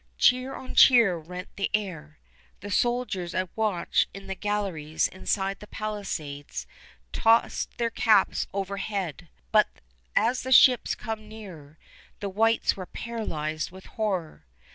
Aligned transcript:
Cheer 0.17 0.55
on 0.55 0.73
cheer 0.73 1.15
rent 1.15 1.49
the 1.57 1.69
air. 1.75 2.17
The 2.61 2.71
soldiers 2.71 3.35
at 3.35 3.55
watch 3.55 4.07
in 4.15 4.25
the 4.25 4.33
galleries 4.33 5.07
inside 5.07 5.59
the 5.59 5.67
palisades 5.67 6.65
tossed 7.13 7.77
their 7.77 7.91
caps 7.91 8.47
overhead, 8.51 9.29
but 9.51 9.67
as 10.15 10.41
the 10.41 10.51
ships 10.51 10.95
came 10.95 11.29
nearer 11.29 11.77
the 12.19 12.29
whites 12.29 12.75
were 12.75 12.87
paralyzed 12.87 13.69
with 13.69 13.85
horror. 13.93 14.47